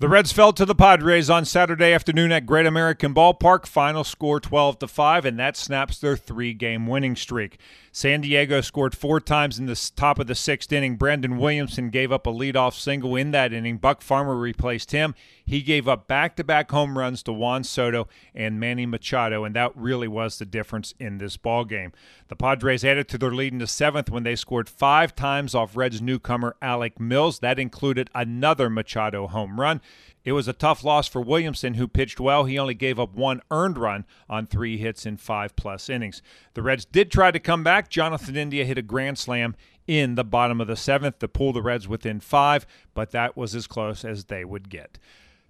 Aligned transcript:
The 0.00 0.08
Reds 0.08 0.32
fell 0.32 0.52
to 0.54 0.66
the 0.66 0.74
Padres 0.74 1.30
on 1.30 1.44
Saturday 1.44 1.92
afternoon 1.92 2.32
at 2.32 2.46
Great 2.46 2.66
American 2.66 3.14
Ballpark. 3.14 3.64
Final 3.64 4.02
score 4.02 4.40
12 4.40 4.80
to 4.80 4.88
5, 4.88 5.24
and 5.24 5.38
that 5.38 5.56
snaps 5.56 5.98
their 5.98 6.16
three 6.16 6.52
game 6.52 6.88
winning 6.88 7.14
streak. 7.14 7.58
San 7.96 8.22
Diego 8.22 8.60
scored 8.60 8.92
four 8.92 9.20
times 9.20 9.56
in 9.56 9.66
the 9.66 9.90
top 9.94 10.18
of 10.18 10.26
the 10.26 10.34
sixth 10.34 10.72
inning. 10.72 10.96
Brandon 10.96 11.38
Williamson 11.38 11.90
gave 11.90 12.10
up 12.10 12.26
a 12.26 12.30
leadoff 12.30 12.74
single 12.74 13.14
in 13.14 13.30
that 13.30 13.52
inning. 13.52 13.76
Buck 13.76 14.02
Farmer 14.02 14.34
replaced 14.34 14.90
him. 14.90 15.14
He 15.46 15.62
gave 15.62 15.86
up 15.86 16.08
back 16.08 16.34
to 16.34 16.42
back 16.42 16.72
home 16.72 16.98
runs 16.98 17.22
to 17.22 17.32
Juan 17.32 17.62
Soto 17.62 18.08
and 18.34 18.58
Manny 18.58 18.84
Machado, 18.84 19.44
and 19.44 19.54
that 19.54 19.76
really 19.76 20.08
was 20.08 20.40
the 20.40 20.44
difference 20.44 20.92
in 20.98 21.18
this 21.18 21.36
ball 21.36 21.64
game. 21.64 21.92
The 22.26 22.34
Padres 22.34 22.84
added 22.84 23.06
to 23.10 23.18
their 23.18 23.30
lead 23.30 23.52
in 23.52 23.60
the 23.60 23.68
seventh 23.68 24.10
when 24.10 24.24
they 24.24 24.34
scored 24.34 24.68
five 24.68 25.14
times 25.14 25.54
off 25.54 25.76
Reds 25.76 26.02
newcomer 26.02 26.56
Alec 26.60 26.98
Mills. 26.98 27.38
That 27.38 27.60
included 27.60 28.10
another 28.12 28.68
Machado 28.68 29.28
home 29.28 29.60
run. 29.60 29.80
It 30.24 30.32
was 30.32 30.48
a 30.48 30.54
tough 30.54 30.82
loss 30.82 31.06
for 31.06 31.20
Williamson, 31.20 31.74
who 31.74 31.86
pitched 31.86 32.18
well. 32.18 32.44
He 32.44 32.58
only 32.58 32.74
gave 32.74 32.98
up 32.98 33.14
one 33.14 33.42
earned 33.50 33.76
run 33.76 34.06
on 34.28 34.46
three 34.46 34.78
hits 34.78 35.04
in 35.04 35.18
five 35.18 35.54
plus 35.54 35.90
innings. 35.90 36.22
The 36.54 36.62
Reds 36.62 36.86
did 36.86 37.12
try 37.12 37.30
to 37.30 37.38
come 37.38 37.62
back. 37.62 37.90
Jonathan 37.90 38.36
India 38.36 38.64
hit 38.64 38.78
a 38.78 38.82
grand 38.82 39.18
slam 39.18 39.54
in 39.86 40.14
the 40.14 40.24
bottom 40.24 40.60
of 40.62 40.66
the 40.66 40.76
seventh 40.76 41.18
to 41.18 41.28
pull 41.28 41.52
the 41.52 41.60
Reds 41.60 41.86
within 41.86 42.20
five, 42.20 42.66
but 42.94 43.10
that 43.10 43.36
was 43.36 43.54
as 43.54 43.66
close 43.66 44.04
as 44.04 44.24
they 44.24 44.44
would 44.44 44.70
get. 44.70 44.98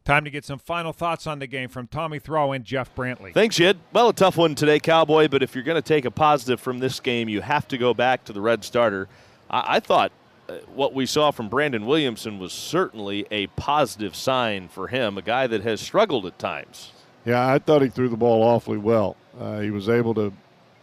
Time 0.05 0.25
to 0.25 0.31
get 0.31 0.45
some 0.45 0.59
final 0.59 0.93
thoughts 0.93 1.27
on 1.27 1.39
the 1.39 1.47
game 1.47 1.69
from 1.70 1.87
Tommy 1.87 2.19
Thrall 2.19 2.53
and 2.53 2.65
Jeff 2.65 2.95
Brantley. 2.95 3.33
Thanks, 3.33 3.57
Jed. 3.57 3.79
Well, 3.93 4.11
a 4.11 4.13
tough 4.13 4.37
one 4.37 4.55
today, 4.55 4.79
Cowboy, 4.79 5.29
but 5.29 5.43
if 5.43 5.55
you're 5.55 5.65
going 5.65 5.81
to 5.81 5.89
take 5.89 6.05
a 6.05 6.11
positive 6.11 6.61
from 6.61 6.79
this 6.79 7.01
game, 7.01 7.29
you 7.29 7.41
have 7.41 7.67
to 7.69 7.79
go 7.79 7.95
back 7.95 8.25
to 8.25 8.35
the 8.35 8.41
Red 8.41 8.65
starter. 8.65 9.09
I, 9.48 9.77
I 9.77 9.81
thought 9.81 10.13
what 10.75 10.95
we 10.95 11.06
saw 11.06 11.31
from 11.31 11.48
Brandon 11.48 11.87
Williamson 11.87 12.39
was 12.39 12.53
certainly 12.53 13.27
a 13.31 13.47
positive 13.48 14.14
sign 14.14 14.69
for 14.69 14.89
him, 14.89 15.17
a 15.17 15.23
guy 15.23 15.47
that 15.47 15.62
has 15.62 15.81
struggled 15.81 16.27
at 16.27 16.39
times. 16.39 16.92
Yeah, 17.25 17.47
I 17.47 17.59
thought 17.59 17.83
he 17.83 17.89
threw 17.89 18.09
the 18.09 18.17
ball 18.17 18.42
awfully 18.42 18.78
well. 18.78 19.17
Uh, 19.41 19.61
he 19.61 19.70
was 19.70 19.89
able 19.89 20.14
to 20.14 20.33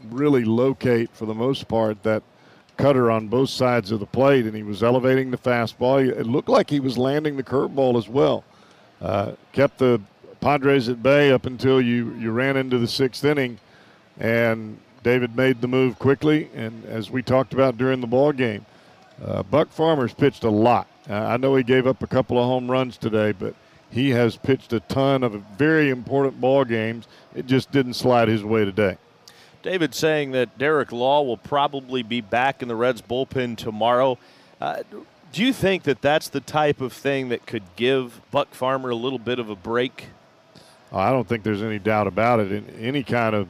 really 0.10 0.44
locate, 0.44 1.12
for 1.14 1.26
the 1.26 1.34
most 1.34 1.68
part, 1.68 2.02
that 2.04 2.24
cutter 2.78 3.12
on 3.12 3.28
both 3.28 3.50
sides 3.50 3.92
of 3.92 4.00
the 4.00 4.06
plate, 4.06 4.46
and 4.46 4.56
he 4.56 4.64
was 4.64 4.82
elevating 4.82 5.30
the 5.30 5.38
fastball. 5.38 6.08
It 6.08 6.26
looked 6.26 6.50
like 6.50 6.70
he 6.70 6.80
was 6.80 6.98
landing 6.98 7.38
the 7.38 7.44
curveball 7.44 7.98
as 7.98 8.10
well. 8.10 8.44
Uh, 9.00 9.34
kept 9.54 9.78
the 9.78 10.02
Padres 10.40 10.90
at 10.90 11.04
bay 11.04 11.32
up 11.32 11.46
until 11.46 11.80
you, 11.80 12.16
you 12.16 12.32
ran 12.32 12.58
into 12.58 12.80
the 12.80 12.88
sixth 12.88 13.24
inning, 13.24 13.60
and 14.20 14.80
David 15.04 15.36
made 15.36 15.62
the 15.62 15.68
move 15.68 16.00
quickly. 16.00 16.50
And 16.56 16.84
as 16.86 17.12
we 17.12 17.22
talked 17.22 17.54
about 17.54 17.78
during 17.78 18.02
the 18.02 18.08
ball 18.08 18.32
game, 18.32 18.66
uh, 19.24 19.44
Buck 19.44 19.70
Farmer's 19.70 20.14
pitched 20.14 20.44
a 20.44 20.50
lot. 20.50 20.88
Uh, 21.10 21.16
I 21.16 21.38
know 21.38 21.56
he 21.56 21.64
gave 21.64 21.88
up 21.88 22.02
a 22.04 22.08
couple 22.08 22.38
of 22.38 22.46
home 22.46 22.70
runs 22.70 22.98
today, 22.98 23.32
but 23.32 23.56
he 23.90 24.12
has 24.12 24.38
pitched 24.38 24.74
a 24.74 24.80
ton 24.82 25.24
of 25.24 25.34
very 25.58 25.90
important 25.90 26.40
ball 26.40 26.66
games. 26.66 27.08
It 27.36 27.46
just 27.46 27.72
didn't 27.72 27.94
slide 27.94 28.28
his 28.28 28.44
way 28.44 28.66
today. 28.66 28.98
David 29.64 29.94
saying 29.94 30.32
that 30.32 30.58
Derek 30.58 30.92
Law 30.92 31.22
will 31.22 31.38
probably 31.38 32.02
be 32.02 32.22
back 32.22 32.62
in 32.62 32.68
the 32.68 32.76
Reds 32.76 33.02
bullpen 33.02 33.58
tomorrow. 33.58 34.18
Uh, 34.60 34.84
do 35.32 35.44
you 35.44 35.54
think 35.54 35.84
that 35.84 36.02
that's 36.02 36.30
the 36.30 36.40
type 36.40 36.82
of 36.82 36.92
thing 36.94 37.30
that 37.30 37.46
could 37.46 37.64
give 37.76 38.22
Buck 38.32 38.54
Farmer 38.54 38.90
a 38.90 38.96
little 38.96 39.20
bit 39.20 39.40
of 39.40 39.50
a 39.50 39.56
break? 39.56 40.08
I 40.92 41.12
don't 41.12 41.28
think 41.28 41.44
there's 41.44 41.62
any 41.62 41.80
doubt 41.80 42.08
about 42.08 42.40
it. 42.40 42.52
In 42.52 42.70
any 42.80 43.04
kind 43.04 43.36
of 43.36 43.48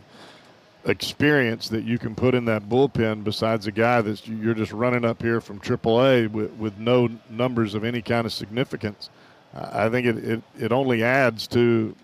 experience 0.86 1.69
that 1.69 1.84
you 1.84 2.00
can 2.00 2.16
put 2.16 2.34
in 2.34 2.46
that 2.46 2.68
bullpen 2.68 3.24
besides 3.24 3.68
a 3.68 3.72
guy 3.72 4.02
that 4.02 4.28
you're 4.28 4.56
just 4.56 4.72
running 4.72 5.06
up 5.06 5.22
here 5.22 5.40
from 5.40 5.59
AAA 5.59 6.30
with, 6.31 6.52
with 6.53 6.78
no 6.78 7.09
numbers 7.30 7.75
of 7.75 7.84
any 7.84 8.02
kind 8.02 8.25
of 8.25 8.34
significance. 8.34 9.09
I 9.53 9.90
think 9.90 10.08
it, 10.08 10.18
it, 10.18 10.44
it 10.59 10.72
only 10.72 11.03
adds 11.03 11.46
to 11.47 11.96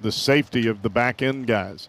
the 0.00 0.12
safety 0.12 0.66
of 0.66 0.82
the 0.82 0.90
back 0.90 1.22
end 1.22 1.46
guys. 1.46 1.88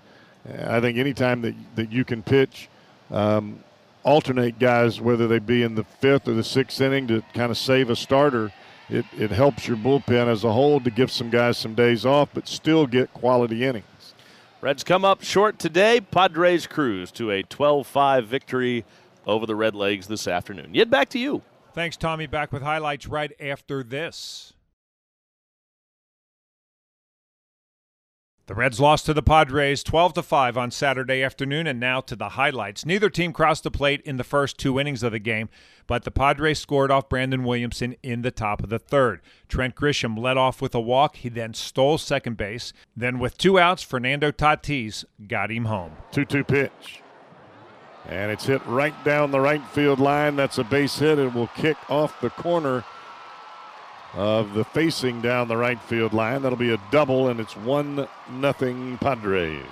I 0.65 0.79
think 0.79 0.97
anytime 0.97 1.41
that, 1.41 1.55
that 1.75 1.91
you 1.91 2.05
can 2.05 2.23
pitch, 2.23 2.69
um, 3.11 3.63
alternate 4.03 4.59
guys, 4.59 5.01
whether 5.01 5.27
they 5.27 5.39
be 5.39 5.63
in 5.63 5.75
the 5.75 5.83
fifth 5.83 6.27
or 6.27 6.33
the 6.33 6.43
sixth 6.43 6.79
inning 6.79 7.07
to 7.07 7.21
kind 7.33 7.51
of 7.51 7.57
save 7.57 7.89
a 7.89 7.95
starter, 7.95 8.53
it, 8.89 9.05
it 9.17 9.31
helps 9.31 9.67
your 9.67 9.75
bullpen 9.75 10.27
as 10.27 10.45
a 10.45 10.53
whole 10.53 10.79
to 10.79 10.89
give 10.89 11.11
some 11.11 11.29
guys 11.29 11.57
some 11.57 11.75
days 11.75 12.05
off, 12.05 12.29
but 12.33 12.47
still 12.47 12.87
get 12.87 13.13
quality 13.13 13.65
innings. 13.65 13.85
Reds 14.67 14.83
come 14.83 15.05
up 15.05 15.23
short 15.23 15.59
today. 15.59 16.01
Padres 16.01 16.67
cruise 16.67 17.09
to 17.11 17.31
a 17.31 17.41
12 17.41 17.87
5 17.87 18.27
victory 18.27 18.83
over 19.25 19.45
the 19.45 19.53
Redlegs 19.53 20.07
this 20.07 20.27
afternoon. 20.27 20.73
Yet 20.73 20.89
back 20.89 21.07
to 21.11 21.19
you. 21.19 21.41
Thanks, 21.73 21.95
Tommy. 21.95 22.27
Back 22.27 22.51
with 22.51 22.63
highlights 22.63 23.07
right 23.07 23.31
after 23.39 23.81
this. 23.81 24.51
The 28.47 28.55
Reds 28.55 28.79
lost 28.79 29.05
to 29.05 29.13
the 29.13 29.21
Padres 29.21 29.83
12 29.83 30.13
to 30.13 30.23
5 30.23 30.57
on 30.57 30.71
Saturday 30.71 31.21
afternoon 31.21 31.67
and 31.67 31.81
now 31.81 31.99
to 31.99 32.15
the 32.15 32.29
highlights. 32.29 32.85
Neither 32.85 33.09
team 33.09 33.33
crossed 33.33 33.63
the 33.63 33.71
plate 33.71 33.99
in 34.05 34.15
the 34.15 34.23
first 34.23 34.57
2 34.57 34.79
innings 34.79 35.03
of 35.03 35.11
the 35.11 35.19
game, 35.19 35.49
but 35.85 36.05
the 36.05 36.11
Padres 36.11 36.57
scored 36.57 36.89
off 36.89 37.09
Brandon 37.09 37.43
Williamson 37.43 37.97
in 38.01 38.21
the 38.21 38.31
top 38.31 38.63
of 38.63 38.69
the 38.69 38.79
3rd. 38.79 39.19
Trent 39.49 39.75
Grisham 39.75 40.17
led 40.17 40.37
off 40.37 40.61
with 40.61 40.73
a 40.73 40.79
walk, 40.79 41.17
he 41.17 41.27
then 41.27 41.53
stole 41.53 41.97
second 41.97 42.37
base. 42.37 42.71
Then 42.95 43.19
with 43.19 43.37
two 43.37 43.59
outs, 43.59 43.83
Fernando 43.83 44.31
Tatis 44.31 45.03
got 45.27 45.51
him 45.51 45.65
home. 45.65 45.97
2-2 46.13 46.47
pitch. 46.47 47.01
And 48.07 48.31
it's 48.31 48.45
hit 48.45 48.65
right 48.65 48.95
down 49.03 49.31
the 49.31 49.41
right 49.41 49.65
field 49.73 49.99
line. 49.99 50.37
That's 50.37 50.57
a 50.57 50.63
base 50.63 50.99
hit. 50.99 51.19
It 51.19 51.33
will 51.33 51.47
kick 51.47 51.75
off 51.89 52.21
the 52.21 52.29
corner 52.29 52.85
of 54.13 54.53
the 54.53 54.63
facing 54.63 55.21
down 55.21 55.47
the 55.47 55.57
right 55.57 55.81
field 55.81 56.13
line. 56.13 56.41
That'll 56.41 56.57
be 56.57 56.73
a 56.73 56.81
double, 56.91 57.27
and 57.27 57.39
it's 57.39 57.55
1 57.55 58.07
nothing 58.31 58.97
Padres. 58.97 59.65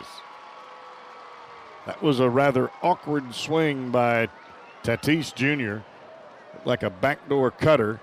That 1.86 2.02
was 2.02 2.20
a 2.20 2.30
rather 2.30 2.72
awkward 2.82 3.34
swing 3.34 3.92
by 3.92 4.30
Tatis 4.84 5.34
Jr., 5.34 5.84
like 6.66 6.84
a 6.84 6.90
backdoor 6.90 7.52
cutter. 7.52 8.02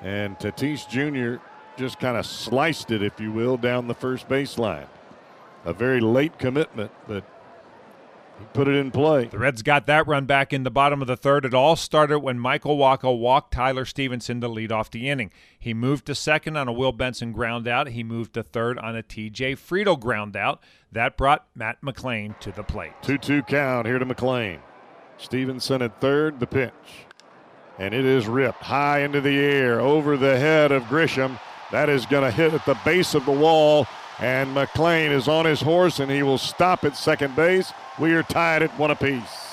And 0.00 0.38
Tatis 0.38 0.88
Jr. 0.88 1.42
just 1.76 1.98
kind 1.98 2.16
of 2.16 2.24
sliced 2.24 2.90
it, 2.90 3.02
if 3.02 3.20
you 3.20 3.32
will, 3.32 3.56
down 3.56 3.88
the 3.88 3.94
first 3.94 4.28
baseline. 4.28 4.86
A 5.64 5.72
very 5.72 6.00
late 6.00 6.38
commitment, 6.38 6.90
but 7.06 7.24
put 8.52 8.68
it 8.68 8.74
in 8.74 8.90
play. 8.90 9.26
The 9.26 9.38
Reds 9.38 9.62
got 9.62 9.86
that 9.86 10.06
run 10.06 10.26
back 10.26 10.52
in 10.52 10.62
the 10.62 10.70
bottom 10.70 11.00
of 11.00 11.08
the 11.08 11.16
third. 11.16 11.44
It 11.44 11.54
all 11.54 11.76
started 11.76 12.20
when 12.20 12.38
Michael 12.38 12.76
Wacha 12.76 13.16
walked 13.16 13.52
Tyler 13.52 13.84
Stephenson 13.84 14.40
to 14.40 14.48
lead 14.48 14.72
off 14.72 14.90
the 14.90 15.08
inning. 15.08 15.30
He 15.58 15.74
moved 15.74 16.06
to 16.06 16.14
second 16.14 16.56
on 16.56 16.68
a 16.68 16.72
Will 16.72 16.92
Benson 16.92 17.32
ground 17.32 17.68
out. 17.68 17.88
He 17.88 18.02
moved 18.02 18.34
to 18.34 18.42
third 18.42 18.78
on 18.78 18.96
a 18.96 19.02
TJ 19.02 19.56
Friedl 19.56 19.98
ground 19.98 20.36
out. 20.36 20.62
That 20.92 21.16
brought 21.16 21.46
Matt 21.54 21.80
McLain 21.82 22.38
to 22.40 22.52
the 22.52 22.62
plate. 22.62 22.92
2 23.02 23.18
2 23.18 23.42
count 23.42 23.86
here 23.86 23.98
to 23.98 24.06
McLain. 24.06 24.60
Stephenson 25.16 25.82
at 25.82 26.00
third, 26.00 26.40
the 26.40 26.46
pitch. 26.46 26.72
And 27.78 27.94
it 27.94 28.04
is 28.04 28.26
ripped 28.26 28.62
high 28.62 29.00
into 29.00 29.20
the 29.20 29.38
air 29.38 29.80
over 29.80 30.16
the 30.16 30.38
head 30.38 30.72
of 30.72 30.84
Grisham. 30.84 31.38
That 31.70 31.88
is 31.88 32.04
going 32.06 32.24
to 32.24 32.30
hit 32.30 32.52
at 32.52 32.66
the 32.66 32.78
base 32.84 33.14
of 33.14 33.24
the 33.24 33.32
wall. 33.32 33.86
And 34.20 34.54
McLain 34.54 35.10
is 35.10 35.28
on 35.28 35.46
his 35.46 35.62
horse 35.62 35.98
and 35.98 36.10
he 36.10 36.22
will 36.22 36.38
stop 36.38 36.84
at 36.84 36.96
second 36.96 37.34
base. 37.34 37.72
We 37.98 38.12
are 38.12 38.22
tied 38.22 38.62
at 38.62 38.78
one 38.78 38.90
apiece. 38.90 39.50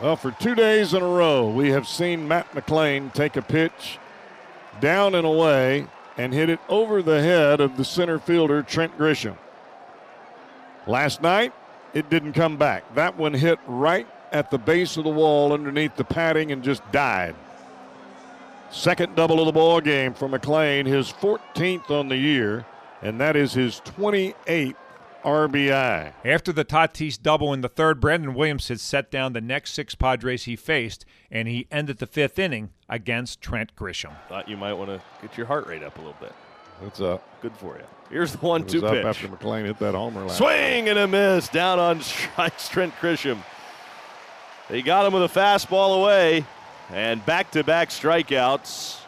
Well, 0.00 0.16
for 0.16 0.32
two 0.32 0.54
days 0.54 0.94
in 0.94 1.02
a 1.02 1.06
row, 1.06 1.48
we 1.48 1.70
have 1.70 1.86
seen 1.86 2.26
Matt 2.26 2.50
McLain 2.52 3.12
take 3.12 3.36
a 3.36 3.42
pitch 3.42 3.98
down 4.80 5.14
and 5.14 5.26
away 5.26 5.86
and 6.16 6.32
hit 6.32 6.50
it 6.50 6.58
over 6.68 7.02
the 7.02 7.22
head 7.22 7.60
of 7.60 7.76
the 7.76 7.84
center 7.84 8.18
fielder, 8.18 8.62
Trent 8.62 8.98
Grisham. 8.98 9.36
Last 10.86 11.22
night, 11.22 11.52
it 11.94 12.10
didn't 12.10 12.32
come 12.32 12.56
back. 12.56 12.94
That 12.94 13.16
one 13.16 13.34
hit 13.34 13.60
right 13.66 14.08
at 14.32 14.50
the 14.50 14.58
base 14.58 14.96
of 14.96 15.04
the 15.04 15.10
wall 15.10 15.52
underneath 15.52 15.96
the 15.96 16.04
padding 16.04 16.52
and 16.52 16.62
just 16.62 16.82
died. 16.92 17.34
Second 18.70 19.14
double 19.14 19.38
of 19.40 19.46
the 19.46 19.52
ball 19.52 19.80
game 19.80 20.14
for 20.14 20.28
McLain, 20.28 20.86
his 20.86 21.12
14th 21.12 21.90
on 21.90 22.08
the 22.08 22.16
year, 22.16 22.64
and 23.02 23.20
that 23.20 23.36
is 23.36 23.52
his 23.52 23.80
28th 23.82 24.74
RBI. 25.22 26.12
After 26.24 26.52
the 26.52 26.64
Tatis 26.64 27.20
double 27.20 27.52
in 27.52 27.60
the 27.60 27.68
third, 27.68 28.00
Brandon 28.00 28.34
Williams 28.34 28.68
had 28.68 28.80
set 28.80 29.10
down 29.10 29.34
the 29.34 29.40
next 29.40 29.72
six 29.72 29.94
Padres 29.94 30.44
he 30.44 30.56
faced, 30.56 31.04
and 31.30 31.48
he 31.48 31.66
ended 31.70 31.98
the 31.98 32.06
fifth 32.06 32.38
inning 32.38 32.70
against 32.88 33.40
Trent 33.40 33.76
Grisham. 33.76 34.14
Thought 34.28 34.48
you 34.48 34.56
might 34.56 34.72
want 34.72 34.90
to 34.90 35.00
get 35.20 35.36
your 35.36 35.46
heart 35.46 35.66
rate 35.66 35.82
up 35.82 35.96
a 35.96 36.00
little 36.00 36.16
bit. 36.20 36.32
It's 36.86 37.00
up. 37.00 37.22
Good 37.40 37.56
for 37.56 37.76
you. 37.76 37.84
Here's 38.10 38.32
the 38.32 38.38
one-two 38.38 38.80
pitch. 38.80 38.90
Up 38.90 39.04
after 39.04 39.28
McLain 39.28 39.64
hit 39.64 39.78
that 39.78 39.94
homer 39.94 40.22
last. 40.22 40.38
Swing 40.38 40.88
and 40.88 40.98
a 40.98 41.06
miss 41.06 41.48
down 41.48 41.78
on 41.78 42.00
strikes. 42.00 42.68
Trent 42.70 42.94
Grisham. 43.00 43.38
They 44.72 44.80
got 44.80 45.04
him 45.04 45.12
with 45.12 45.22
a 45.24 45.38
fastball 45.38 46.00
away, 46.00 46.46
and 46.90 47.22
back-to-back 47.26 47.90
strikeouts 47.90 49.00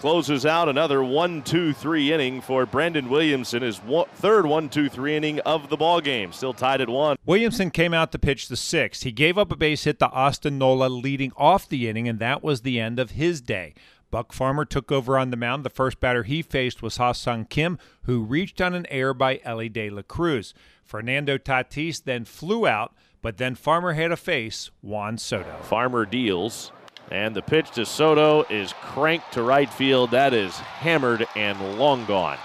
closes 0.00 0.44
out 0.44 0.68
another 0.68 1.00
one-two-three 1.00 2.12
inning 2.12 2.40
for 2.40 2.66
Brandon 2.66 3.08
Williamson. 3.08 3.62
His 3.62 3.78
one, 3.78 4.08
third 4.16 4.46
one-two-three 4.46 5.14
inning 5.14 5.38
of 5.42 5.68
the 5.68 5.76
ball 5.76 6.00
game. 6.00 6.32
Still 6.32 6.52
tied 6.52 6.80
at 6.80 6.88
one. 6.88 7.18
Williamson 7.24 7.70
came 7.70 7.94
out 7.94 8.10
to 8.10 8.18
pitch 8.18 8.48
the 8.48 8.56
sixth. 8.56 9.04
He 9.04 9.12
gave 9.12 9.38
up 9.38 9.52
a 9.52 9.56
base 9.56 9.84
hit 9.84 10.00
to 10.00 10.10
Austin 10.10 10.58
Nola 10.58 10.88
leading 10.88 11.30
off 11.36 11.68
the 11.68 11.88
inning, 11.88 12.08
and 12.08 12.18
that 12.18 12.42
was 12.42 12.62
the 12.62 12.80
end 12.80 12.98
of 12.98 13.12
his 13.12 13.40
day. 13.40 13.74
Buck 14.10 14.32
Farmer 14.32 14.64
took 14.64 14.90
over 14.90 15.16
on 15.16 15.30
the 15.30 15.36
mound. 15.36 15.64
The 15.64 15.70
first 15.70 16.00
batter 16.00 16.24
he 16.24 16.42
faced 16.42 16.82
was 16.82 16.96
Ha-Seong 16.96 17.48
Kim, 17.48 17.78
who 18.06 18.24
reached 18.24 18.60
on 18.60 18.74
an 18.74 18.86
error 18.90 19.14
by 19.14 19.38
Elly 19.44 19.68
De 19.68 19.88
La 19.88 20.02
Cruz. 20.02 20.52
Fernando 20.84 21.38
Tatis 21.38 22.02
then 22.02 22.24
flew 22.24 22.66
out, 22.66 22.92
but 23.22 23.38
then 23.38 23.54
Farmer 23.54 23.92
had 23.92 24.08
to 24.08 24.16
face 24.16 24.70
Juan 24.82 25.16
Soto. 25.16 25.56
Farmer 25.62 26.04
deals, 26.04 26.72
and 27.10 27.34
the 27.34 27.42
pitch 27.42 27.70
to 27.72 27.86
Soto 27.86 28.42
is 28.50 28.74
cranked 28.82 29.32
to 29.32 29.42
right 29.42 29.72
field. 29.72 30.10
That 30.10 30.34
is 30.34 30.58
hammered 30.58 31.26
and 31.36 31.78
long 31.78 32.04
gone. 32.04 32.38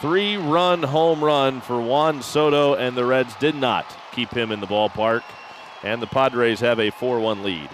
Three 0.00 0.36
run 0.36 0.82
home 0.82 1.22
run 1.22 1.60
for 1.60 1.80
Juan 1.80 2.22
Soto, 2.22 2.74
and 2.74 2.96
the 2.96 3.04
Reds 3.04 3.34
did 3.36 3.54
not 3.54 3.86
keep 4.12 4.30
him 4.30 4.50
in 4.50 4.60
the 4.60 4.66
ballpark. 4.66 5.22
And 5.84 6.00
the 6.00 6.06
Padres 6.06 6.60
have 6.60 6.80
a 6.80 6.90
4 6.90 7.20
1 7.20 7.42
lead. 7.42 7.68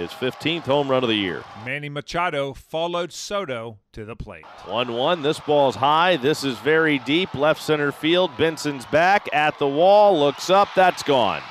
His 0.00 0.12
15th 0.12 0.62
home 0.62 0.90
run 0.90 1.02
of 1.02 1.10
the 1.10 1.14
year. 1.14 1.44
Manny 1.62 1.90
Machado 1.90 2.54
followed 2.54 3.12
Soto 3.12 3.76
to 3.92 4.06
the 4.06 4.16
plate. 4.16 4.46
1 4.64 4.94
1. 4.94 5.20
This 5.20 5.38
ball's 5.40 5.76
high. 5.76 6.16
This 6.16 6.42
is 6.42 6.56
very 6.56 6.98
deep. 7.00 7.34
Left 7.34 7.60
center 7.60 7.92
field. 7.92 8.34
Benson's 8.38 8.86
back 8.86 9.28
at 9.34 9.58
the 9.58 9.68
wall. 9.68 10.18
Looks 10.18 10.48
up. 10.48 10.68
That's 10.74 11.02
gone. 11.02 11.42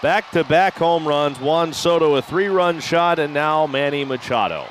Back 0.00 0.30
to 0.30 0.42
back 0.42 0.76
home 0.76 1.06
runs. 1.06 1.38
Juan 1.38 1.74
Soto, 1.74 2.16
a 2.16 2.22
three 2.22 2.48
run 2.48 2.80
shot, 2.80 3.18
and 3.18 3.34
now 3.34 3.66
Manny 3.66 4.06
Machado. 4.06 4.64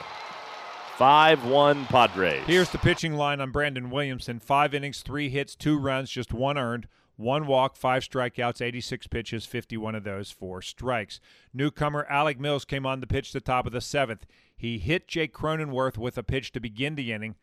5 0.98 1.46
1 1.46 1.86
Padres. 1.86 2.44
Here's 2.48 2.72
the 2.72 2.80
pitching 2.80 3.14
line 3.14 3.40
on 3.40 3.52
Brandon 3.52 3.92
Williamson 3.92 4.40
five 4.40 4.74
innings, 4.74 5.02
three 5.02 5.30
hits, 5.30 5.54
two 5.54 5.78
runs, 5.78 6.10
just 6.10 6.34
one 6.34 6.58
earned. 6.58 6.88
One 7.18 7.48
walk, 7.48 7.78
five 7.78 8.04
strikeouts, 8.04 8.62
86 8.62 9.08
pitches, 9.08 9.46
51 9.46 9.96
of 9.96 10.04
those 10.04 10.32
for 10.32 10.62
strikes. 10.62 11.22
Newcomer 11.54 12.06
Alec 12.10 12.40
Mills 12.40 12.66
came 12.66 12.86
on 12.86 13.00
the 13.00 13.08
pitch 13.08 13.32
the 13.32 13.40
top 13.40 13.66
of 13.66 13.72
the 13.72 13.82
seventh. 13.82 14.26
He 14.58 14.80
hit 14.80 15.08
Jake 15.08 15.34
Cronenworth 15.34 15.98
with 15.98 16.18
a 16.18 16.24
pitch 16.24 16.52
to 16.54 16.60
begin 16.60 16.96
the 16.96 17.14
inning. 17.14 17.36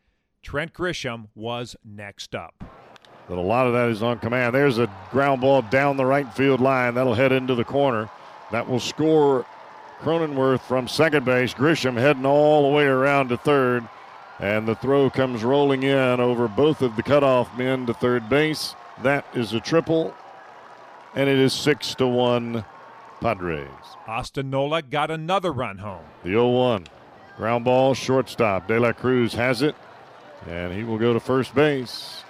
Trent 0.43 0.73
Grisham 0.73 1.27
was 1.33 1.75
next 1.83 2.35
up. 2.35 2.63
But 3.27 3.37
a 3.37 3.41
lot 3.41 3.67
of 3.67 3.73
that 3.73 3.89
is 3.89 4.03
on 4.03 4.19
command. 4.19 4.53
There's 4.53 4.77
a 4.77 4.91
ground 5.09 5.41
ball 5.41 5.61
down 5.61 5.97
the 5.97 6.05
right 6.05 6.31
field 6.33 6.59
line. 6.59 6.93
That'll 6.93 7.13
head 7.13 7.31
into 7.31 7.55
the 7.55 7.63
corner. 7.63 8.09
That 8.51 8.69
will 8.69 8.79
score 8.79 9.45
Cronenworth 10.01 10.61
from 10.61 10.87
second 10.87 11.25
base. 11.25 11.53
Grisham 11.53 11.97
heading 11.97 12.25
all 12.25 12.69
the 12.69 12.75
way 12.75 12.85
around 12.85 13.29
to 13.29 13.37
third. 13.37 13.87
And 14.39 14.67
the 14.67 14.75
throw 14.75 15.09
comes 15.09 15.43
rolling 15.43 15.83
in 15.83 16.19
over 16.19 16.47
both 16.47 16.81
of 16.81 16.95
the 16.95 17.03
cutoff 17.03 17.57
men 17.57 17.85
to 17.85 17.93
third 17.93 18.27
base. 18.27 18.75
That 19.01 19.25
is 19.33 19.53
a 19.53 19.59
triple, 19.59 20.13
and 21.15 21.29
it 21.29 21.39
is 21.39 21.53
six 21.53 21.95
to 21.95 22.07
one 22.07 22.63
Padres. 23.19 23.67
Austin 24.05 24.49
Nola 24.49 24.81
got 24.81 25.09
another 25.09 25.51
run 25.51 25.77
home. 25.79 26.05
The 26.23 26.29
0 26.29 26.49
1. 26.49 26.87
Ground 27.37 27.65
ball, 27.65 27.93
shortstop. 27.93 28.67
De 28.67 28.79
La 28.79 28.91
Cruz 28.91 29.33
has 29.33 29.61
it, 29.61 29.75
and 30.47 30.73
he 30.73 30.83
will 30.83 30.97
go 30.97 31.13
to 31.13 31.19
first 31.19 31.55
base. 31.55 32.23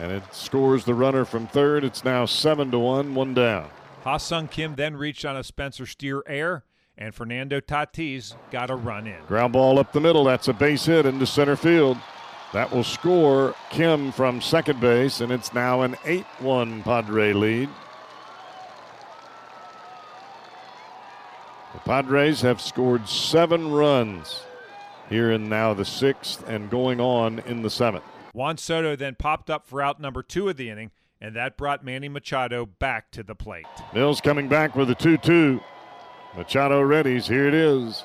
And 0.00 0.10
it 0.12 0.22
scores 0.32 0.84
the 0.84 0.94
runner 0.94 1.24
from 1.24 1.46
third. 1.46 1.84
It's 1.84 2.04
now 2.04 2.24
7 2.24 2.70
to 2.70 2.78
1, 2.78 3.14
one 3.14 3.34
down. 3.34 3.70
Ha-Seong 4.04 4.50
Kim 4.50 4.76
then 4.76 4.96
reached 4.96 5.24
on 5.24 5.36
a 5.36 5.44
Spencer 5.44 5.84
Steer 5.84 6.22
air, 6.26 6.64
and 6.96 7.14
Fernando 7.14 7.60
Tatis 7.60 8.34
got 8.50 8.70
a 8.70 8.76
run 8.76 9.06
in. 9.06 9.22
Ground 9.26 9.52
ball 9.52 9.78
up 9.78 9.92
the 9.92 10.00
middle. 10.00 10.24
That's 10.24 10.48
a 10.48 10.52
base 10.52 10.86
hit 10.86 11.06
into 11.06 11.26
center 11.26 11.56
field. 11.56 11.98
That 12.52 12.72
will 12.72 12.84
score 12.84 13.54
Kim 13.70 14.10
from 14.10 14.40
second 14.40 14.80
base, 14.80 15.20
and 15.20 15.30
it's 15.30 15.54
now 15.54 15.82
an 15.82 15.96
8 16.04 16.24
1 16.40 16.82
Padre 16.82 17.32
lead. 17.32 17.68
The 21.72 21.80
Padres 21.80 22.40
have 22.40 22.60
scored 22.60 23.08
seven 23.08 23.70
runs 23.70 24.42
here 25.08 25.30
in 25.30 25.48
now 25.48 25.74
the 25.74 25.84
sixth 25.84 26.46
and 26.48 26.68
going 26.68 27.00
on 27.00 27.38
in 27.40 27.62
the 27.62 27.70
seventh. 27.70 28.04
Juan 28.32 28.56
Soto 28.56 28.96
then 28.96 29.14
popped 29.14 29.50
up 29.50 29.66
for 29.66 29.80
out 29.80 30.00
number 30.00 30.22
two 30.22 30.48
of 30.48 30.56
the 30.56 30.70
inning, 30.70 30.90
and 31.20 31.36
that 31.36 31.56
brought 31.56 31.84
Manny 31.84 32.08
Machado 32.08 32.66
back 32.66 33.12
to 33.12 33.22
the 33.22 33.34
plate. 33.36 33.66
Mills 33.94 34.20
coming 34.20 34.48
back 34.48 34.74
with 34.74 34.90
a 34.90 34.94
2 34.96 35.18
2. 35.18 35.60
Machado 36.36 36.80
readies. 36.80 37.28
Here 37.28 37.46
it 37.46 37.54
is. 37.54 38.04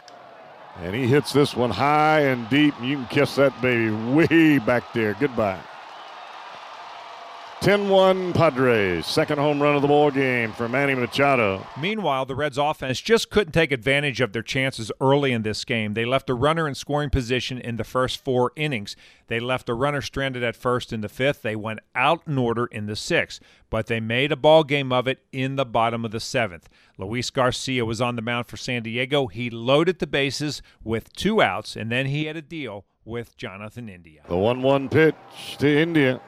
And 0.81 0.93
he 0.93 1.07
hits 1.07 1.31
this 1.31 1.55
one 1.55 1.71
high 1.71 2.21
and 2.21 2.49
deep. 2.49 2.73
You 2.81 2.97
can 2.97 3.05
kiss 3.07 3.35
that 3.35 3.59
baby 3.61 3.91
way 3.91 4.59
back 4.59 4.91
there. 4.93 5.15
Goodbye. 5.19 5.61
10 7.65 7.89
1 7.89 8.33
Padres. 8.33 9.07
Second 9.07 9.39
home 9.39 9.59
run 9.59 9.75
of 9.75 9.81
the 9.81 9.87
ball 9.87 10.11
game 10.11 10.51
for 10.51 10.69
Manny 10.69 10.93
Machado. 10.93 11.65
Meanwhile, 11.81 12.27
the 12.27 12.35
Reds 12.35 12.59
offense 12.59 13.01
just 13.01 13.31
couldn't 13.31 13.53
take 13.53 13.71
advantage 13.71 14.21
of 14.21 14.33
their 14.33 14.43
chances 14.43 14.91
early 15.01 15.31
in 15.31 15.41
this 15.41 15.65
game. 15.65 15.95
They 15.95 16.05
left 16.05 16.29
a 16.29 16.35
runner 16.35 16.67
in 16.67 16.75
scoring 16.75 17.09
position 17.09 17.57
in 17.57 17.77
the 17.77 17.83
first 17.83 18.23
four 18.23 18.51
innings. 18.55 18.95
They 19.29 19.39
left 19.39 19.67
a 19.67 19.73
runner 19.73 20.01
stranded 20.01 20.43
at 20.43 20.55
first 20.55 20.93
in 20.93 21.01
the 21.01 21.09
fifth. 21.09 21.41
They 21.41 21.55
went 21.55 21.79
out 21.95 22.21
in 22.27 22.37
order 22.37 22.67
in 22.67 22.85
the 22.85 22.95
sixth, 22.95 23.39
but 23.71 23.87
they 23.87 23.99
made 23.99 24.31
a 24.31 24.35
ball 24.35 24.63
game 24.63 24.91
of 24.91 25.07
it 25.07 25.23
in 25.31 25.55
the 25.55 25.65
bottom 25.65 26.05
of 26.05 26.11
the 26.11 26.19
seventh. 26.19 26.69
Luis 26.99 27.31
Garcia 27.31 27.83
was 27.83 27.99
on 27.99 28.15
the 28.15 28.21
mound 28.21 28.45
for 28.45 28.57
San 28.57 28.83
Diego. 28.83 29.25
He 29.25 29.49
loaded 29.49 29.97
the 29.97 30.05
bases 30.05 30.61
with 30.83 31.11
two 31.13 31.41
outs, 31.41 31.75
and 31.75 31.91
then 31.91 32.05
he 32.05 32.25
had 32.25 32.37
a 32.37 32.43
deal 32.43 32.85
with 33.03 33.35
Jonathan 33.37 33.89
India. 33.89 34.21
The 34.27 34.37
1 34.37 34.61
1 34.61 34.87
pitch 34.87 35.15
to 35.57 35.67
India. 35.67 36.21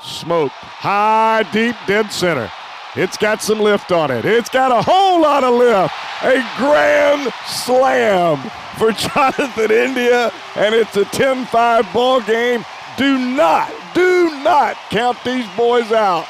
Smoke. 0.00 0.52
High, 0.52 1.44
deep, 1.52 1.76
dead 1.86 2.12
center. 2.12 2.50
It's 2.94 3.16
got 3.16 3.42
some 3.42 3.60
lift 3.60 3.92
on 3.92 4.10
it. 4.10 4.24
It's 4.24 4.48
got 4.48 4.72
a 4.72 4.82
whole 4.82 5.20
lot 5.20 5.44
of 5.44 5.54
lift. 5.54 5.94
A 6.22 6.44
grand 6.56 7.32
slam 7.46 8.38
for 8.78 8.92
Jonathan 8.92 9.70
India, 9.70 10.32
and 10.56 10.74
it's 10.74 10.96
a 10.96 11.04
10 11.04 11.46
5 11.46 11.92
ball 11.92 12.20
game. 12.22 12.64
Do 12.96 13.18
not, 13.18 13.72
do 13.94 14.30
not 14.42 14.76
count 14.90 15.18
these 15.24 15.46
boys 15.56 15.92
out. 15.92 16.26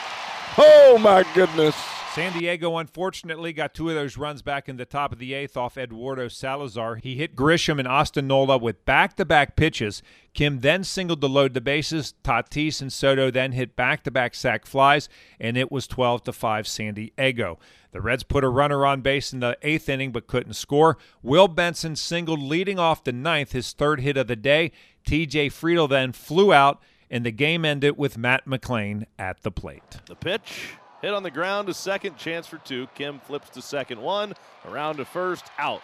Oh, 0.59 0.99
my 1.01 1.25
goodness. 1.35 1.77
San 2.15 2.37
Diego 2.37 2.77
unfortunately 2.79 3.53
got 3.53 3.75
two 3.75 3.91
of 3.91 3.95
those 3.95 4.17
runs 4.17 4.43
back 4.43 4.69
in 4.69 4.77
the 4.77 4.87
top 4.87 5.13
of 5.13 5.19
the 5.19 5.35
eighth 5.35 5.57
off 5.57 5.77
Eduardo 5.77 6.27
Salazar. 6.27 6.97
He 6.97 7.17
hit 7.17 7.37
Grisham 7.37 7.79
and 7.79 7.87
Austin 7.87 8.27
Nola 8.27 8.59
with 8.59 8.85
back 8.85 9.15
to 9.17 9.25
back 9.25 9.57
pitches. 9.57 10.03
Kim 10.35 10.61
then 10.61 10.83
singled 10.83 11.21
to 11.21 11.29
load 11.29 11.55
the 11.55 11.61
bases. 11.61 12.15
Tatis 12.25 12.81
and 12.81 12.93
Soto 12.93 13.31
then 13.31 13.53
hit 13.53 13.77
back 13.77 14.03
to 14.05 14.11
back 14.11 14.35
sac 14.35 14.67
flies, 14.67 15.09
and 15.39 15.57
it 15.57 15.71
was 15.71 15.87
12 15.87 16.25
to 16.25 16.33
5 16.33 16.67
San 16.67 16.95
Diego. 16.95 17.59
The 17.93 18.01
Reds 18.01 18.23
put 18.23 18.43
a 18.43 18.49
runner 18.49 18.85
on 18.85 19.01
base 19.01 19.33
in 19.33 19.41
the 19.41 19.57
eighth 19.63 19.89
inning 19.89 20.11
but 20.11 20.27
couldn't 20.27 20.55
score. 20.55 20.97
Will 21.23 21.47
Benson 21.47 21.95
singled 21.95 22.43
leading 22.43 22.79
off 22.79 23.05
the 23.05 23.13
ninth, 23.13 23.53
his 23.53 23.73
third 23.73 24.01
hit 24.01 24.17
of 24.17 24.27
the 24.27 24.37
day. 24.37 24.73
TJ 25.07 25.49
Friedl 25.49 25.89
then 25.89 26.13
flew 26.13 26.53
out, 26.53 26.83
and 27.11 27.25
the 27.25 27.31
game 27.31 27.65
ended 27.65 27.97
with 27.97 28.19
Matt 28.19 28.47
McLain 28.47 29.05
at 29.19 29.43
the 29.43 29.53
plate. 29.53 29.99
The 30.07 30.17
pitch 30.17 30.73
hit 31.03 31.15
on 31.15 31.23
the 31.23 31.31
ground 31.31 31.69
to 31.69 31.75
second, 31.75 32.17
chance 32.17 32.47
for 32.47 32.59
two. 32.59 32.89
Kim 32.95 33.19
flips 33.21 33.51
to 33.51 33.63
second 33.63 34.01
one, 34.01 34.35
around 34.67 34.97
to 34.97 35.05
first, 35.05 35.47
out. 35.59 35.83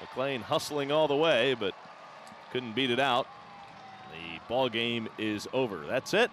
McLain 0.00 0.42
hustling 0.42 0.90
all 0.90 1.08
the 1.08 1.16
way, 1.16 1.54
but 1.54 1.74
couldn't 2.52 2.74
beat 2.74 2.90
it 2.90 3.00
out. 3.00 3.26
The 4.12 4.40
ball 4.48 4.68
game 4.68 5.08
is 5.18 5.48
over. 5.52 5.86
That's 5.86 6.12
it. 6.12 6.30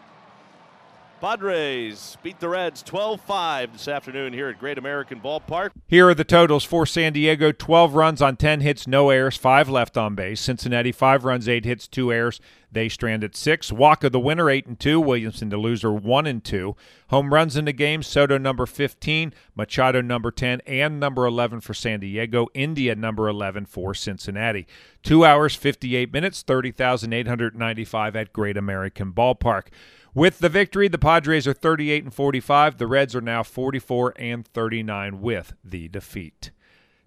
Padres 1.19 2.17
beat 2.23 2.39
the 2.39 2.47
Reds 2.47 2.81
12 2.81 3.19
5 3.19 3.73
this 3.73 3.87
afternoon 3.89 4.31
here 4.31 4.47
at 4.47 4.57
Great 4.57 4.77
American 4.77 5.19
Ballpark. 5.19 5.71
Here 5.85 6.07
are 6.07 6.13
the 6.13 6.23
totals 6.23 6.63
for 6.63 6.85
San 6.85 7.11
Diego 7.11 7.51
12 7.51 7.93
runs 7.93 8.21
on 8.21 8.37
10 8.37 8.61
hits, 8.61 8.87
no 8.87 9.09
errors, 9.09 9.35
5 9.35 9.67
left 9.67 9.97
on 9.97 10.15
base. 10.15 10.39
Cincinnati 10.39 10.93
5 10.93 11.25
runs, 11.25 11.49
8 11.49 11.65
hits, 11.65 11.89
2 11.89 12.13
errors. 12.13 12.39
They 12.71 12.87
stranded 12.87 13.35
6. 13.35 13.71
Wacha 13.71 14.11
the 14.11 14.19
winner 14.19 14.49
8 14.49 14.67
and 14.67 14.79
2, 14.79 15.01
Williamson 15.01 15.49
the 15.49 15.57
loser 15.57 15.91
1 15.91 16.25
and 16.25 16.43
2. 16.43 16.75
Home 17.09 17.33
runs 17.33 17.57
in 17.57 17.65
the 17.65 17.73
game 17.73 18.01
Soto 18.01 18.37
number 18.37 18.65
15, 18.65 19.33
Machado 19.55 20.01
number 20.01 20.31
10 20.31 20.61
and 20.67 20.99
number 20.99 21.25
11 21.25 21.59
for 21.59 21.73
San 21.73 21.99
Diego, 21.99 22.47
India 22.53 22.95
number 22.95 23.27
11 23.27 23.65
for 23.65 23.93
Cincinnati. 23.93 24.67
2 25.03 25.25
hours 25.25 25.55
58 25.55 26.13
minutes, 26.13 26.43
30,895 26.43 28.15
at 28.15 28.31
Great 28.31 28.55
American 28.55 29.11
Ballpark. 29.11 29.67
With 30.13 30.39
the 30.39 30.49
victory, 30.49 30.87
the 30.87 30.97
Padres 30.97 31.47
are 31.47 31.53
38 31.53 32.03
and 32.03 32.13
45. 32.13 32.77
The 32.77 32.87
Reds 32.87 33.15
are 33.15 33.21
now 33.21 33.43
44 33.43 34.13
and 34.17 34.45
39 34.45 35.21
with 35.21 35.53
the 35.63 35.87
defeat. 35.87 36.51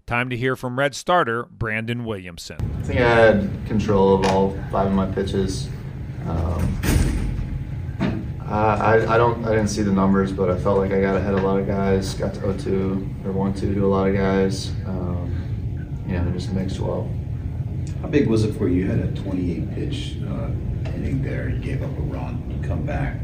Time 0.05 0.29
to 0.29 0.37
hear 0.37 0.55
from 0.55 0.79
Red 0.79 0.95
starter 0.95 1.43
Brandon 1.43 2.05
Williamson. 2.05 2.57
I 2.79 2.83
think 2.83 2.99
I 2.99 3.09
had 3.09 3.49
control 3.67 4.15
of 4.15 4.31
all 4.31 4.57
five 4.71 4.87
of 4.87 4.93
my 4.93 5.05
pitches. 5.07 5.67
Um, 6.27 6.79
I, 8.41 9.05
I 9.07 9.17
don't 9.17 9.43
I 9.45 9.49
didn't 9.49 9.69
see 9.69 9.81
the 9.81 9.91
numbers, 9.91 10.31
but 10.31 10.49
I 10.49 10.57
felt 10.57 10.77
like 10.77 10.91
I 10.91 11.01
got 11.01 11.15
ahead 11.15 11.33
a 11.33 11.41
lot 11.41 11.59
of 11.59 11.67
guys. 11.67 12.13
Got 12.13 12.33
to 12.35 12.41
0-2 12.41 13.25
or 13.25 13.33
1-2 13.33 13.59
to 13.59 13.85
a 13.85 13.87
lot 13.87 14.07
of 14.09 14.15
guys. 14.15 14.71
Um, 14.85 16.03
you 16.07 16.19
know, 16.19 16.31
just 16.31 16.51
mixed 16.53 16.79
well. 16.79 17.09
How 18.01 18.09
big 18.09 18.27
was 18.27 18.43
it 18.43 18.53
for 18.53 18.67
you? 18.67 18.83
You 18.83 18.87
had 18.87 18.99
a 18.99 19.11
28 19.13 19.73
pitch 19.73 20.17
uh, 20.27 20.49
there. 21.11 21.49
You 21.49 21.59
gave 21.59 21.83
up 21.83 21.97
a 21.97 22.01
run. 22.01 22.43
You 22.49 22.67
come 22.67 22.85
back. 22.85 23.17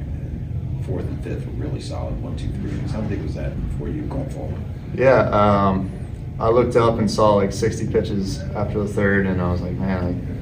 Fourth 0.86 1.06
and 1.06 1.24
fifth 1.24 1.46
were 1.46 1.54
really 1.54 1.82
solid. 1.82 2.22
One, 2.22 2.36
two, 2.36 2.50
three. 2.50 2.72
How 2.92 3.02
big 3.02 3.22
was 3.22 3.36
that 3.36 3.54
for 3.78 3.88
you 3.88 4.02
going 4.04 4.30
forward? 4.30 4.60
Yeah, 4.94 5.30
um, 5.30 5.92
I 6.40 6.50
looked 6.50 6.76
up 6.76 7.00
and 7.00 7.10
saw 7.10 7.36
like 7.36 7.52
60 7.52 7.88
pitches 7.92 8.40
after 8.40 8.80
the 8.80 8.88
third, 8.88 9.28
and 9.28 9.42
I 9.42 9.52
was 9.52 9.62
like, 9.62 9.74
man, 9.74 10.34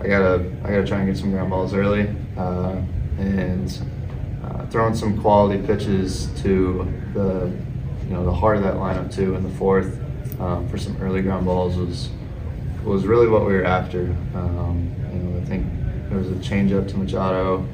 I, 0.00 0.04
I 0.04 0.08
gotta 0.08 0.52
I 0.64 0.70
gotta 0.70 0.86
try 0.86 0.98
and 0.98 1.06
get 1.06 1.16
some 1.16 1.30
ground 1.30 1.50
balls 1.50 1.72
early, 1.72 2.08
uh, 2.36 2.80
and 3.18 3.80
uh, 4.44 4.66
throwing 4.66 4.94
some 4.94 5.20
quality 5.20 5.64
pitches 5.66 6.28
to 6.42 6.92
the 7.14 7.52
you 8.04 8.10
know 8.14 8.24
the 8.24 8.34
heart 8.34 8.56
of 8.56 8.62
that 8.62 8.74
lineup 8.74 9.12
too 9.12 9.34
in 9.34 9.42
the 9.42 9.50
fourth 9.56 9.98
um, 10.40 10.68
for 10.68 10.78
some 10.78 10.96
early 11.00 11.22
ground 11.22 11.46
balls 11.46 11.76
was 11.76 12.10
was 12.84 13.06
really 13.06 13.26
what 13.26 13.46
we 13.46 13.52
were 13.52 13.64
after. 13.64 14.02
Um, 14.34 14.94
you 15.12 15.18
know, 15.18 15.40
I 15.40 15.44
think 15.44 15.66
there 16.16 16.32
was 16.32 16.46
a 16.46 16.50
changeup 16.50 16.88
to 16.88 16.96
Machado, 16.96 17.66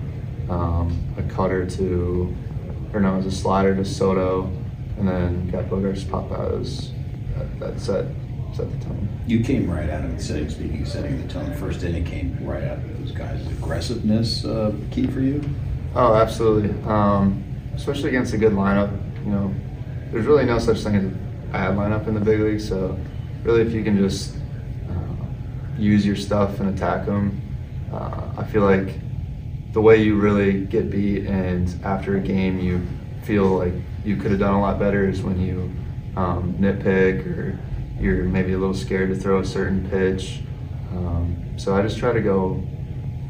um, 0.48 1.14
a 1.16 1.22
cutter 1.22 1.64
to, 1.66 2.36
or 2.92 3.00
no, 3.00 3.14
it 3.14 3.16
was 3.18 3.26
a 3.26 3.30
slider 3.30 3.74
to 3.76 3.84
Soto, 3.84 4.44
and 4.98 5.08
then 5.08 5.48
got 5.50 5.66
Bogaerts 5.66 6.08
pop 6.08 6.30
out. 6.32 6.52
It 6.52 6.58
was, 6.58 6.92
that, 7.36 7.60
that 7.60 7.80
set 7.80 8.06
set 8.54 8.70
the 8.70 8.84
tone. 8.84 9.08
You 9.26 9.42
came 9.42 9.70
right 9.70 9.88
out 9.88 10.04
of 10.04 10.14
the 10.14 10.22
setting, 10.22 10.50
speaking 10.50 10.82
of 10.82 10.88
setting 10.88 11.26
the 11.26 11.32
tone. 11.32 11.54
First 11.54 11.82
inning 11.84 12.04
came 12.04 12.36
right 12.42 12.64
out 12.64 12.78
of 12.78 12.98
those 12.98 13.12
guys. 13.12 13.46
Aggressiveness 13.46 14.44
uh, 14.44 14.74
key 14.90 15.06
for 15.06 15.20
you? 15.20 15.42
Oh, 15.94 16.14
absolutely. 16.14 16.70
Um, 16.82 17.42
especially 17.74 18.10
against 18.10 18.34
a 18.34 18.38
good 18.38 18.52
lineup. 18.52 18.92
You 19.24 19.30
know, 19.30 19.54
there's 20.10 20.26
really 20.26 20.44
no 20.44 20.58
such 20.58 20.80
thing 20.80 20.96
as 20.96 21.04
a 21.04 21.08
bad 21.52 21.76
lineup 21.76 22.08
in 22.08 22.14
the 22.14 22.20
big 22.20 22.40
league. 22.40 22.60
So, 22.60 22.98
really, 23.42 23.62
if 23.62 23.72
you 23.72 23.82
can 23.82 23.96
just 23.96 24.36
use 25.78 26.04
your 26.04 26.16
stuff 26.16 26.60
and 26.60 26.74
attack 26.74 27.06
them. 27.06 27.40
Uh, 27.92 28.32
I 28.38 28.44
feel 28.44 28.62
like 28.62 28.94
the 29.72 29.80
way 29.80 30.02
you 30.02 30.16
really 30.16 30.64
get 30.64 30.90
beat 30.90 31.26
and 31.26 31.68
after 31.84 32.16
a 32.16 32.20
game 32.20 32.58
you 32.58 32.86
feel 33.22 33.46
like 33.46 33.72
you 34.04 34.16
could 34.16 34.30
have 34.30 34.40
done 34.40 34.54
a 34.54 34.60
lot 34.60 34.78
better 34.78 35.08
is 35.08 35.22
when 35.22 35.40
you 35.40 35.70
um, 36.16 36.54
nitpick 36.54 37.26
or 37.26 37.58
you're 38.00 38.24
maybe 38.24 38.52
a 38.52 38.58
little 38.58 38.74
scared 38.74 39.10
to 39.10 39.16
throw 39.16 39.40
a 39.40 39.44
certain 39.44 39.88
pitch. 39.88 40.40
Um, 40.90 41.54
so 41.56 41.74
I 41.74 41.82
just 41.82 41.98
try 41.98 42.12
to 42.12 42.20
go 42.20 42.62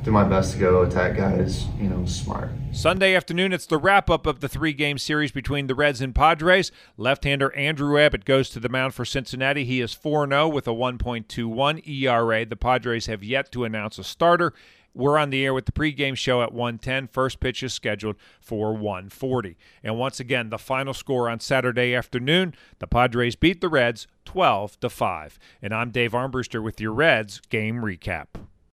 do 0.03 0.11
my 0.11 0.25
best 0.25 0.53
to 0.53 0.59
go 0.59 0.83
attack 0.83 1.17
guys, 1.17 1.67
you 1.79 1.89
know, 1.89 2.05
smart. 2.07 2.51
Sunday 2.73 3.15
afternoon, 3.15 3.53
it's 3.53 3.67
the 3.67 3.79
wrap 3.79 4.11
up 4.11 4.27
of 4.27 4.41
the 4.41 4.49
three 4.49 4.73
game 4.73 4.99
series 4.99 5.31
between 5.31 5.69
the 5.69 5.75
Reds 5.75 6.01
and 6.01 6.15
Padres. 6.15 6.73
Left 6.97 7.23
hander 7.25 7.55
Andrew 7.55 8.01
Abbott 8.01 8.25
goes 8.25 8.49
to 8.51 8.61
the 8.61 8.69
mound 8.69 8.95
for 8.95 9.05
Cincinnati. 9.05 9.65
He 9.65 9.81
is 9.81 9.95
4 9.95 10.27
0 10.27 10.49
with 10.49 10.67
a 10.67 10.73
1.21 10.73 11.87
ERA. 11.87 12.45
The 12.45 12.57
Padres 12.57 13.07
have 13.07 13.23
yet 13.23 13.53
to 13.53 13.65
announce 13.65 13.99
a 13.99 14.05
starter. 14.05 14.53
We're 14.95 15.19
on 15.19 15.31
the 15.31 15.45
air 15.45 15.55
with 15.55 15.67
the 15.67 15.73
pregame 15.73 16.17
show 16.17 16.43
at 16.43 16.53
110. 16.53 17.07
First 17.07 17.41
pitch 17.41 17.63
is 17.63 17.73
scheduled 17.73 18.17
for 18.41 18.75
140. 18.75 19.57
And 19.83 19.99
once 19.99 20.21
again, 20.21 20.51
the 20.51 20.59
final 20.59 20.93
score 20.93 21.31
on 21.31 21.41
Saturday 21.41 21.95
afternoon, 21.95 22.55
the 22.79 22.87
Padres 22.87 23.37
beat 23.37 23.61
the 23.61 23.71
Reds 23.71 24.07
12 24.25 24.81
to 24.81 24.91
5. 24.91 25.39
And 25.63 25.73
I'm 25.73 25.91
Dave 25.91 26.13
Armbruster 26.13 26.63
with 26.63 26.81
your 26.81 26.93
Reds 26.93 27.41
game 27.49 27.77
recap. 27.77 28.27